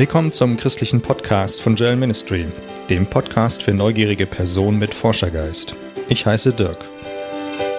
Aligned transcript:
Willkommen 0.00 0.32
zum 0.32 0.56
christlichen 0.56 1.02
Podcast 1.02 1.60
von 1.60 1.76
Joel 1.76 1.96
Ministry, 1.96 2.46
dem 2.88 3.04
Podcast 3.04 3.62
für 3.62 3.74
neugierige 3.74 4.24
Personen 4.24 4.78
mit 4.78 4.94
Forschergeist. 4.94 5.76
Ich 6.08 6.24
heiße 6.24 6.54
Dirk. 6.54 6.78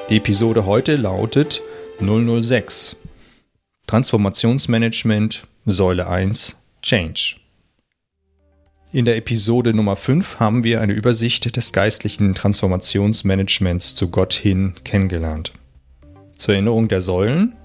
Die 0.07 0.17
Episode 0.17 0.67
heute 0.67 0.97
lautet 0.97 1.63
006 1.99 2.95
Transformationsmanagement 3.87 5.47
Säule 5.65 6.07
1 6.07 6.61
Change. 6.83 7.37
In 8.91 9.05
der 9.05 9.17
Episode 9.17 9.73
Nummer 9.73 9.95
5 9.95 10.39
haben 10.39 10.63
wir 10.63 10.79
eine 10.79 10.93
Übersicht 10.93 11.55
des 11.55 11.73
geistlichen 11.73 12.35
Transformationsmanagements 12.35 13.95
zu 13.95 14.11
Gott 14.11 14.35
hin 14.35 14.75
kennengelernt. 14.83 15.53
Zur 16.37 16.53
Erinnerung 16.53 16.87
der 16.87 17.01
Säulen. 17.01 17.55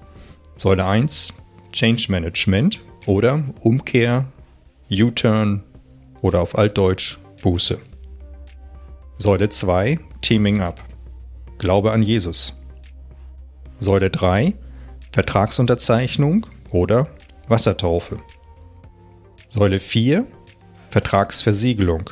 Säule 0.55 0.83
1 0.83 1.35
Change 1.71 2.07
Management 2.09 2.81
oder 3.05 3.43
Umkehr, 3.61 4.25
U-Turn 4.89 5.63
oder 6.21 6.41
auf 6.41 6.57
Altdeutsch 6.57 7.17
Buße. 7.41 7.77
Säule 9.17 9.49
2 9.49 9.99
Teaming 10.21 10.61
Up. 10.61 10.83
Glaube 11.57 11.91
an 11.91 12.03
Jesus. 12.03 12.53
Säule 13.79 14.09
3 14.09 14.53
Vertragsunterzeichnung 15.11 16.45
oder 16.69 17.07
Wassertaufe. 17.47 18.17
Säule 19.49 19.79
4 19.79 20.25
Vertragsversiegelung, 20.89 22.09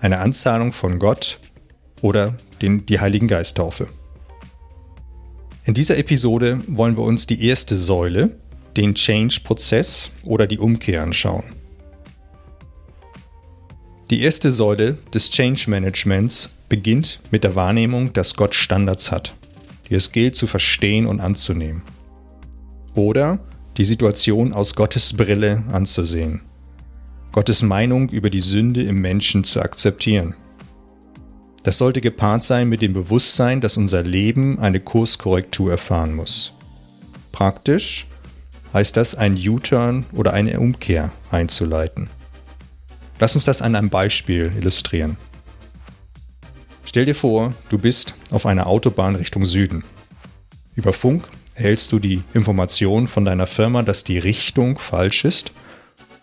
eine 0.00 0.18
Anzahlung 0.18 0.72
von 0.72 0.98
Gott 0.98 1.38
oder 2.02 2.36
den, 2.60 2.84
die 2.86 3.00
Heiligen 3.00 3.26
Geisttaufe. 3.26 3.88
In 5.64 5.74
dieser 5.74 5.98
Episode 5.98 6.60
wollen 6.66 6.96
wir 6.96 7.04
uns 7.04 7.26
die 7.26 7.46
erste 7.46 7.76
Säule, 7.76 8.38
den 8.76 8.94
Change-Prozess 8.94 10.10
oder 10.24 10.46
die 10.46 10.58
Umkehr 10.58 11.02
anschauen. 11.02 11.57
Die 14.10 14.22
erste 14.22 14.50
Säule 14.50 14.96
des 15.12 15.28
Change 15.28 15.68
Managements 15.68 16.48
beginnt 16.70 17.20
mit 17.30 17.44
der 17.44 17.54
Wahrnehmung, 17.54 18.10
dass 18.14 18.36
Gott 18.36 18.54
Standards 18.54 19.12
hat, 19.12 19.34
die 19.90 19.96
es 19.96 20.12
gilt 20.12 20.34
zu 20.34 20.46
verstehen 20.46 21.04
und 21.04 21.20
anzunehmen. 21.20 21.82
Oder 22.94 23.38
die 23.76 23.84
Situation 23.84 24.54
aus 24.54 24.74
Gottes 24.74 25.12
Brille 25.12 25.62
anzusehen. 25.70 26.40
Gottes 27.32 27.62
Meinung 27.62 28.08
über 28.08 28.30
die 28.30 28.40
Sünde 28.40 28.82
im 28.82 28.98
Menschen 29.02 29.44
zu 29.44 29.60
akzeptieren. 29.60 30.34
Das 31.62 31.76
sollte 31.76 32.00
gepaart 32.00 32.44
sein 32.44 32.70
mit 32.70 32.80
dem 32.80 32.94
Bewusstsein, 32.94 33.60
dass 33.60 33.76
unser 33.76 34.02
Leben 34.02 34.58
eine 34.58 34.80
Kurskorrektur 34.80 35.70
erfahren 35.70 36.14
muss. 36.14 36.54
Praktisch 37.30 38.06
heißt 38.72 38.96
das, 38.96 39.14
ein 39.14 39.36
U-Turn 39.36 40.06
oder 40.14 40.32
eine 40.32 40.58
Umkehr 40.60 41.12
einzuleiten. 41.30 42.08
Lass 43.18 43.34
uns 43.34 43.44
das 43.44 43.62
an 43.62 43.74
einem 43.74 43.90
Beispiel 43.90 44.52
illustrieren. 44.56 45.16
Stell 46.84 47.04
dir 47.04 47.14
vor, 47.14 47.52
du 47.68 47.78
bist 47.78 48.14
auf 48.30 48.46
einer 48.46 48.66
Autobahn 48.66 49.16
Richtung 49.16 49.44
Süden. 49.44 49.84
Über 50.74 50.92
Funk 50.92 51.28
erhältst 51.54 51.92
du 51.92 51.98
die 51.98 52.22
Information 52.32 53.08
von 53.08 53.24
deiner 53.24 53.46
Firma, 53.46 53.82
dass 53.82 54.04
die 54.04 54.18
Richtung 54.18 54.78
falsch 54.78 55.24
ist 55.24 55.52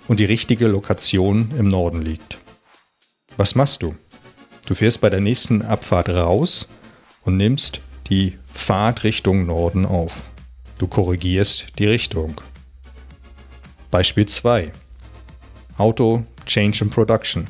und 0.08 0.20
die 0.20 0.26
richtige 0.26 0.68
Lokation 0.68 1.52
im 1.58 1.68
Norden 1.68 2.02
liegt. 2.02 2.40
Was 3.38 3.54
machst 3.56 3.84
du? 3.84 3.96
Du 4.66 4.74
fährst 4.74 5.02
bei 5.02 5.10
der 5.10 5.20
nächsten 5.20 5.62
Abfahrt 5.62 6.10
raus 6.10 6.70
und 7.24 7.38
nimmst 7.38 7.82
die 8.10 8.38
Fahrt 8.52 9.04
Richtung 9.04 9.46
Norden 9.46 9.86
auf. 9.86 10.14
Du 10.78 10.88
korrigierst 10.88 11.68
die 11.78 11.86
Richtung. 11.86 12.40
Beispiel 13.92 14.26
2. 14.26 14.72
Auto 15.78 16.24
Change 16.46 16.86
in 16.86 16.90
Production. 16.90 17.48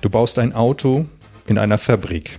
Du 0.00 0.08
baust 0.08 0.38
ein 0.38 0.52
Auto 0.52 1.06
in 1.48 1.58
einer 1.58 1.78
Fabrik. 1.78 2.38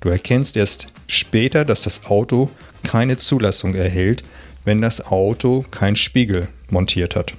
Du 0.00 0.08
erkennst 0.08 0.56
erst 0.56 0.88
später, 1.06 1.64
dass 1.64 1.82
das 1.82 2.06
Auto 2.06 2.50
keine 2.82 3.16
Zulassung 3.16 3.74
erhält, 3.74 4.24
wenn 4.64 4.80
das 4.80 5.06
Auto 5.06 5.64
keinen 5.70 5.94
Spiegel 5.94 6.48
montiert 6.68 7.14
hat. 7.14 7.34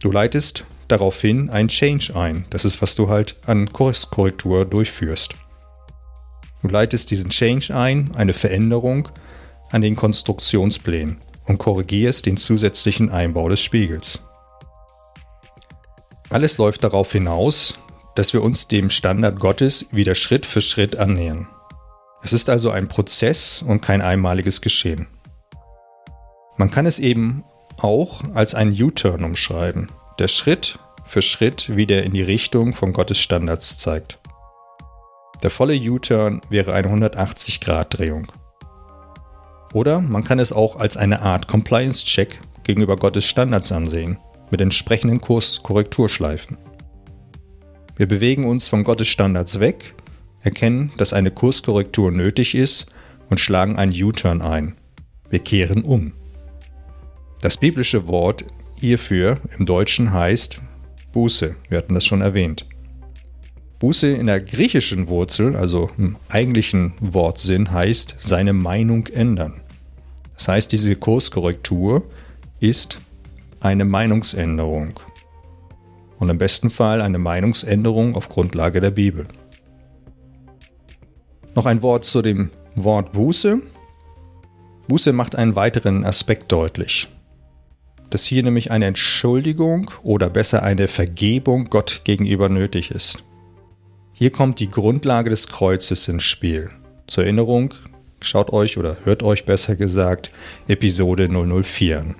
Du 0.00 0.10
leitest 0.10 0.64
daraufhin 0.88 1.48
ein 1.48 1.68
Change 1.68 2.16
ein. 2.16 2.44
Das 2.50 2.64
ist, 2.64 2.82
was 2.82 2.96
du 2.96 3.08
halt 3.08 3.36
an 3.46 3.72
Kurskorrektur 3.72 4.64
durchführst. 4.64 5.34
Du 6.62 6.68
leitest 6.68 7.10
diesen 7.12 7.30
Change 7.30 7.74
ein, 7.74 8.10
eine 8.16 8.32
Veränderung 8.32 9.08
an 9.70 9.80
den 9.80 9.94
Konstruktionsplänen 9.94 11.18
und 11.46 11.58
korrigierst 11.58 12.26
den 12.26 12.36
zusätzlichen 12.36 13.10
Einbau 13.10 13.48
des 13.48 13.60
Spiegels. 13.60 14.20
Alles 16.32 16.56
läuft 16.56 16.82
darauf 16.82 17.12
hinaus, 17.12 17.74
dass 18.14 18.32
wir 18.32 18.42
uns 18.42 18.66
dem 18.66 18.88
Standard 18.88 19.38
Gottes 19.38 19.88
wieder 19.90 20.14
Schritt 20.14 20.46
für 20.46 20.62
Schritt 20.62 20.96
annähern. 20.96 21.46
Es 22.22 22.32
ist 22.32 22.48
also 22.48 22.70
ein 22.70 22.88
Prozess 22.88 23.60
und 23.60 23.82
kein 23.82 24.00
einmaliges 24.00 24.62
Geschehen. 24.62 25.08
Man 26.56 26.70
kann 26.70 26.86
es 26.86 26.98
eben 26.98 27.44
auch 27.76 28.22
als 28.32 28.54
einen 28.54 28.72
U-Turn 28.72 29.24
umschreiben, 29.24 29.92
der 30.18 30.28
Schritt 30.28 30.78
für 31.04 31.20
Schritt 31.20 31.76
wieder 31.76 32.02
in 32.02 32.12
die 32.12 32.22
Richtung 32.22 32.72
von 32.72 32.94
Gottes 32.94 33.18
Standards 33.18 33.76
zeigt. 33.76 34.18
Der 35.42 35.50
volle 35.50 35.78
U-Turn 35.78 36.40
wäre 36.48 36.72
eine 36.72 36.88
180-Grad-Drehung. 36.88 38.32
Oder 39.74 40.00
man 40.00 40.24
kann 40.24 40.38
es 40.38 40.50
auch 40.50 40.76
als 40.76 40.96
eine 40.96 41.20
Art 41.20 41.46
Compliance-Check 41.46 42.40
gegenüber 42.64 42.96
Gottes 42.96 43.26
Standards 43.26 43.70
ansehen, 43.70 44.16
mit 44.52 44.60
entsprechenden 44.60 45.20
Kurskorrekturschleifen. 45.20 46.58
Wir 47.96 48.06
bewegen 48.06 48.44
uns 48.44 48.68
von 48.68 48.84
Gottes 48.84 49.08
Standards 49.08 49.58
weg, 49.58 49.94
erkennen, 50.42 50.92
dass 50.98 51.12
eine 51.12 51.30
Kurskorrektur 51.30 52.12
nötig 52.12 52.54
ist 52.54 52.86
und 53.30 53.40
schlagen 53.40 53.76
einen 53.76 53.92
U-Turn 53.92 54.42
ein. 54.42 54.76
Wir 55.30 55.40
kehren 55.40 55.82
um. 55.82 56.12
Das 57.40 57.56
biblische 57.56 58.06
Wort 58.06 58.44
hierfür 58.78 59.40
im 59.58 59.66
Deutschen 59.66 60.12
heißt 60.12 60.60
Buße. 61.12 61.56
Wir 61.68 61.78
hatten 61.78 61.94
das 61.94 62.04
schon 62.04 62.20
erwähnt. 62.20 62.66
Buße 63.78 64.08
in 64.08 64.26
der 64.26 64.40
griechischen 64.40 65.08
Wurzel, 65.08 65.56
also 65.56 65.90
im 65.98 66.16
eigentlichen 66.28 66.92
Wortsinn, 67.00 67.72
heißt 67.72 68.16
seine 68.20 68.52
Meinung 68.52 69.06
ändern. 69.08 69.60
Das 70.36 70.48
heißt, 70.48 70.72
diese 70.72 70.94
Kurskorrektur 70.94 72.04
ist 72.60 73.00
eine 73.62 73.84
Meinungsänderung. 73.84 74.98
Und 76.18 76.28
im 76.28 76.38
besten 76.38 76.70
Fall 76.70 77.00
eine 77.00 77.18
Meinungsänderung 77.18 78.14
auf 78.14 78.28
Grundlage 78.28 78.80
der 78.80 78.90
Bibel. 78.90 79.26
Noch 81.54 81.66
ein 81.66 81.82
Wort 81.82 82.04
zu 82.04 82.22
dem 82.22 82.50
Wort 82.76 83.12
Buße. 83.12 83.60
Buße 84.88 85.12
macht 85.12 85.36
einen 85.36 85.56
weiteren 85.56 86.04
Aspekt 86.04 86.50
deutlich. 86.50 87.08
Dass 88.10 88.24
hier 88.24 88.42
nämlich 88.42 88.70
eine 88.70 88.86
Entschuldigung 88.86 89.90
oder 90.02 90.28
besser 90.28 90.62
eine 90.62 90.88
Vergebung 90.88 91.64
Gott 91.64 92.02
gegenüber 92.04 92.48
nötig 92.48 92.90
ist. 92.90 93.24
Hier 94.12 94.30
kommt 94.30 94.60
die 94.60 94.70
Grundlage 94.70 95.30
des 95.30 95.48
Kreuzes 95.48 96.08
ins 96.08 96.24
Spiel. 96.24 96.70
Zur 97.06 97.24
Erinnerung, 97.24 97.74
schaut 98.20 98.52
euch 98.52 98.78
oder 98.78 98.98
hört 99.04 99.22
euch 99.22 99.44
besser 99.44 99.76
gesagt 99.76 100.30
Episode 100.68 101.28
004 101.28 102.00
an. 102.00 102.16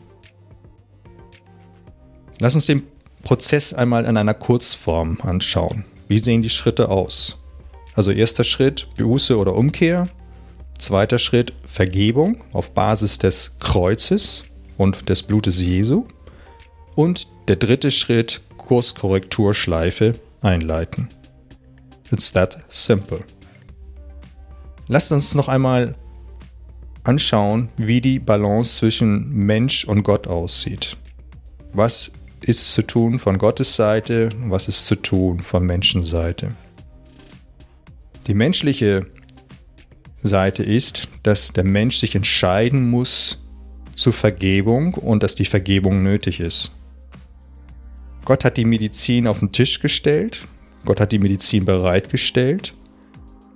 Lass 2.42 2.56
uns 2.56 2.66
den 2.66 2.82
Prozess 3.22 3.72
einmal 3.72 4.04
in 4.04 4.16
einer 4.16 4.34
Kurzform 4.34 5.18
anschauen. 5.22 5.84
Wie 6.08 6.18
sehen 6.18 6.42
die 6.42 6.50
Schritte 6.50 6.88
aus? 6.88 7.38
Also 7.94 8.10
erster 8.10 8.42
Schritt 8.42 8.88
Buße 8.96 9.38
oder 9.38 9.54
Umkehr. 9.54 10.08
Zweiter 10.76 11.20
Schritt 11.20 11.52
Vergebung 11.68 12.42
auf 12.52 12.72
Basis 12.72 13.18
des 13.18 13.58
Kreuzes 13.60 14.42
und 14.76 15.08
des 15.08 15.22
Blutes 15.22 15.60
Jesu. 15.60 16.06
Und 16.96 17.28
der 17.46 17.54
dritte 17.54 17.92
Schritt 17.92 18.40
Kurskorrekturschleife 18.56 20.14
einleiten. 20.40 21.10
It's 22.10 22.32
that 22.32 22.58
simple. 22.68 23.20
Lasst 24.88 25.12
uns 25.12 25.36
noch 25.36 25.46
einmal 25.46 25.92
anschauen, 27.04 27.68
wie 27.76 28.00
die 28.00 28.18
Balance 28.18 28.78
zwischen 28.78 29.30
Mensch 29.30 29.84
und 29.84 30.02
Gott 30.02 30.26
aussieht. 30.26 30.96
Was 31.72 32.10
ist 32.44 32.72
zu 32.72 32.82
tun 32.82 33.18
von 33.18 33.38
Gottes 33.38 33.76
Seite, 33.76 34.30
was 34.46 34.68
ist 34.68 34.86
zu 34.86 34.96
tun 34.96 35.40
von 35.40 35.64
Menschenseite. 35.64 36.54
Die 38.26 38.34
menschliche 38.34 39.06
Seite 40.22 40.62
ist, 40.62 41.08
dass 41.22 41.52
der 41.52 41.64
Mensch 41.64 41.96
sich 41.96 42.14
entscheiden 42.14 42.90
muss 42.90 43.44
zur 43.94 44.12
Vergebung 44.12 44.94
und 44.94 45.22
dass 45.22 45.34
die 45.34 45.44
Vergebung 45.44 46.02
nötig 46.02 46.40
ist. 46.40 46.72
Gott 48.24 48.44
hat 48.44 48.56
die 48.56 48.64
Medizin 48.64 49.26
auf 49.26 49.40
den 49.40 49.52
Tisch 49.52 49.80
gestellt 49.80 50.46
Gott 50.84 51.00
hat 51.00 51.12
die 51.12 51.18
Medizin 51.18 51.64
bereitgestellt. 51.64 52.74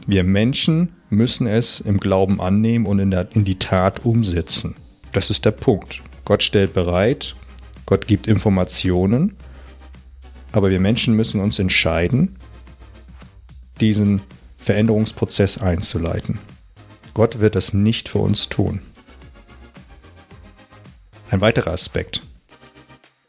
Wir 0.06 0.22
Menschen 0.22 0.90
müssen 1.10 1.46
es 1.46 1.80
im 1.80 1.98
Glauben 1.98 2.40
annehmen 2.40 2.86
und 2.86 3.00
in, 3.00 3.10
der, 3.10 3.28
in 3.34 3.44
die 3.44 3.58
Tat 3.58 4.04
umsetzen. 4.04 4.76
Das 5.12 5.30
ist 5.30 5.44
der 5.44 5.50
Punkt. 5.50 6.02
Gott 6.24 6.42
stellt 6.42 6.72
bereit, 6.72 7.34
Gott 7.86 8.06
gibt 8.06 8.26
Informationen 8.26 9.36
Aber 10.52 10.70
wir 10.70 10.80
Menschen 10.80 11.14
müssen 11.14 11.40
uns 11.40 11.58
entscheiden, 11.58 12.36
diesen 13.80 14.22
Veränderungsprozess 14.56 15.58
einzuleiten. 15.58 16.38
Gott 17.14 17.40
wird 17.40 17.54
das 17.54 17.72
nicht 17.72 18.08
für 18.08 18.18
uns 18.18 18.48
tun. 18.48 18.80
Ein 21.30 21.40
weiterer 21.40 21.72
Aspekt 21.72 22.22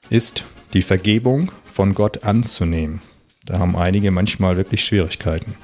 ist 0.09 0.44
die 0.74 0.81
Vergebung 0.81 1.51
von 1.65 1.94
Gott 1.94 2.24
anzunehmen. 2.24 3.01
Da 3.45 3.59
haben 3.59 3.75
einige 3.75 4.12
manchmal 4.12 4.56
wirklich 4.56 4.86
Schwierigkeiten. 4.86 5.56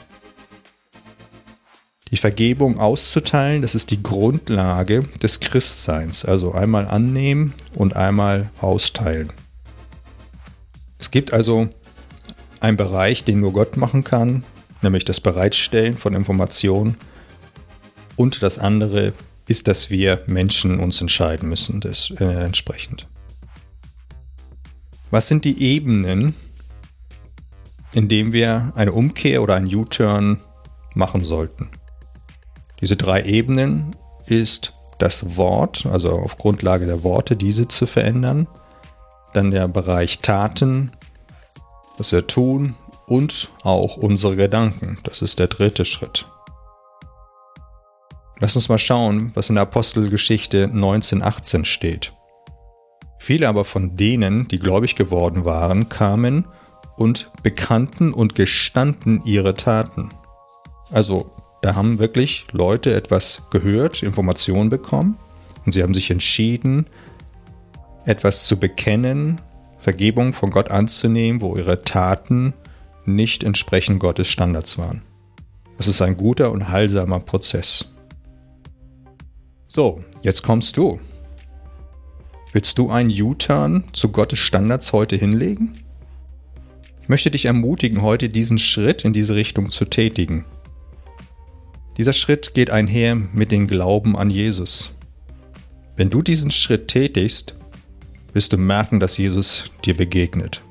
Die 2.14 2.18
Vergebung 2.18 2.78
auszuteilen, 2.78 3.64
das 3.64 3.74
ist 3.74 3.90
die 3.90 4.04
Grundlage 4.04 5.02
des 5.24 5.40
Christseins. 5.40 6.24
Also 6.24 6.52
einmal 6.52 6.88
annehmen 6.88 7.56
und 7.74 7.96
einmal 7.96 8.52
austeilen. 8.62 9.34
Es 11.00 11.10
gibt 11.10 11.34
also 11.34 11.70
einen 12.60 12.78
Bereich, 12.78 13.24
den 13.24 13.40
nur 13.40 13.52
Gott 13.52 13.78
machen 13.78 14.04
kann, 14.04 14.44
nämlich 14.84 15.06
das 15.06 15.22
Bereitstellen 15.22 15.98
von 15.98 16.14
Informationen. 16.14 16.98
Und 18.16 18.44
das 18.44 18.60
andere 18.60 19.14
ist, 19.48 19.68
dass 19.68 19.90
wir 19.90 20.22
Menschen 20.28 20.80
uns 20.80 21.02
entscheiden 21.02 21.50
müssen, 21.50 21.82
das, 21.82 22.12
äh, 22.20 22.26
entsprechend. 22.26 23.08
Was 25.10 25.28
sind 25.28 25.46
die 25.46 25.64
Ebenen, 25.64 26.36
indem 27.92 28.34
wir 28.34 28.72
eine 28.76 28.92
Umkehr 28.92 29.42
oder 29.42 29.56
einen 29.56 29.74
U-Turn 29.74 30.38
machen 30.94 31.24
sollten. 31.24 31.70
Diese 32.84 32.98
drei 32.98 33.24
Ebenen 33.24 33.96
ist 34.26 34.74
das 35.00 35.38
Wort, 35.38 35.86
also 35.86 36.12
auf 36.12 36.36
Grundlage 36.36 36.86
der 36.86 37.02
Worte 37.02 37.38
diese 37.38 37.70
zu 37.70 37.86
verändern, 37.86 38.46
dann 39.32 39.52
der 39.52 39.70
Bereich 39.70 40.20
Taten, 40.20 40.92
was 41.98 42.12
wir 42.12 42.28
tun 42.28 42.76
und 43.08 43.48
auch 43.64 43.96
unsere 43.96 44.36
Gedanken. 44.36 44.98
Das 45.04 45.22
ist 45.22 45.40
der 45.40 45.48
dritte 45.48 45.86
Schritt. 45.86 46.26
Lass 48.42 48.58
uns 48.58 48.68
mal 48.68 48.78
schauen, 48.78 49.32
was 49.34 49.48
in 49.48 49.56
der 49.56 49.62
Apostelgeschichte 49.62 50.66
1918 50.66 51.64
steht. 51.64 52.12
Viele 53.18 53.48
aber 53.48 53.64
von 53.64 53.96
denen, 53.96 54.50
die 54.50 54.60
gläubig 54.60 54.98
geworden 54.98 55.46
waren, 55.46 55.88
kamen 55.88 56.50
und 56.98 57.32
bekannten 57.44 58.14
und 58.14 58.36
gestanden 58.36 59.24
ihre 59.24 59.54
Taten. 59.54 60.10
Also 60.92 61.34
da 61.64 61.76
haben 61.76 61.98
wirklich 61.98 62.46
Leute 62.52 62.94
etwas 62.94 63.44
gehört, 63.50 64.04
Informationen 64.04 64.70
bekommen 64.70 65.18
und 65.66 65.72
sie 65.72 65.82
haben 65.82 65.94
sich 65.94 66.12
entschieden, 66.12 66.88
etwas 68.04 68.46
zu 68.46 68.60
bekennen, 68.60 69.40
Vergebung 69.80 70.34
von 70.34 70.52
Gott 70.52 70.72
anzunehmen, 70.72 71.40
wo 71.40 71.56
ihre 71.56 71.80
Taten 71.80 72.54
nicht 73.06 73.46
entsprechend 73.46 74.02
Gottes 74.02 74.28
Standards 74.28 74.78
waren. 74.78 75.04
Das 75.78 75.88
ist 75.88 76.02
ein 76.02 76.18
guter 76.18 76.52
und 76.52 76.68
heilsamer 76.68 77.22
Prozess. 77.22 77.94
So, 79.70 80.04
jetzt 80.22 80.44
kommst 80.44 80.76
du. 80.76 81.00
Willst 82.52 82.78
du 82.78 82.90
einen 82.90 83.10
U-Turn 83.10 83.86
zu 83.94 84.10
Gottes 84.10 84.40
Standards 84.40 84.92
heute 84.92 85.16
hinlegen? 85.16 85.72
Ich 87.02 87.08
möchte 87.08 87.32
dich 87.32 87.46
ermutigen, 87.46 88.02
heute 88.02 88.28
diesen 88.28 88.60
Schritt 88.60 89.06
in 89.06 89.14
diese 89.14 89.36
Richtung 89.36 89.70
zu 89.70 89.86
tätigen. 89.86 90.44
Dieser 91.98 92.14
Schritt 92.14 92.56
geht 92.56 92.72
einher 92.72 93.16
mit 93.16 93.52
dem 93.52 93.68
Glauben 93.68 94.18
an 94.18 94.32
Jesus. 94.32 94.96
Wenn 95.96 96.10
du 96.10 96.24
diesen 96.24 96.50
Schritt 96.50 96.88
tätigst, 96.88 97.56
wirst 98.34 98.52
du 98.52 98.58
merken, 98.58 99.00
dass 99.00 99.18
Jesus 99.18 99.70
dir 99.86 99.96
begegnet. 99.96 100.64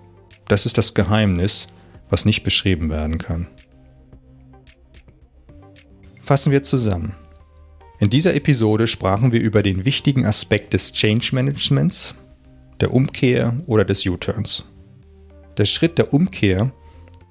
Das 0.48 0.66
ist 0.66 0.78
das 0.78 0.94
Geheimnis, 0.94 1.68
was 2.10 2.24
nicht 2.24 2.42
beschrieben 2.42 2.90
werden 2.90 3.18
kann. 3.18 3.46
Fassen 6.24 6.50
wir 6.50 6.64
zusammen. 6.64 7.14
In 8.00 8.10
dieser 8.10 8.34
Episode 8.34 8.88
sprachen 8.88 9.30
wir 9.30 9.40
über 9.40 9.62
den 9.62 9.84
wichtigen 9.84 10.26
Aspekt 10.26 10.72
des 10.72 10.92
Change 10.92 11.36
Managements, 11.36 12.16
der 12.80 12.92
Umkehr 12.92 13.54
oder 13.66 13.84
des 13.84 14.04
U-Turns. 14.04 14.64
Der 15.56 15.66
Schritt 15.66 15.98
der 15.98 16.12
Umkehr 16.12 16.72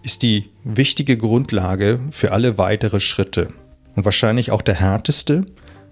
ist 0.01 0.23
die 0.23 0.49
wichtige 0.63 1.17
Grundlage 1.17 1.99
für 2.11 2.31
alle 2.31 2.57
weitere 2.57 3.01
Schritte 3.01 3.53
und 3.95 4.05
wahrscheinlich 4.05 4.51
auch 4.51 4.61
der 4.61 4.75
härteste, 4.75 5.45